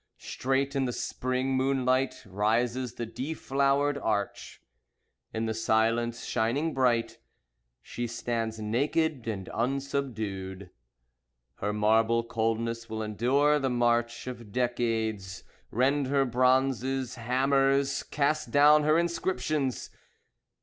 [0.17, 4.59] Straight, in the Spring moonlight, Rises the deflowered arch.
[5.31, 7.19] In the silence, shining bright,
[7.83, 10.71] She stands naked and unsubdued.
[11.57, 15.43] Her marble coldness will endure the march Of decades.
[15.69, 19.91] Rend her bronzes, hammers; Cast down her inscriptions.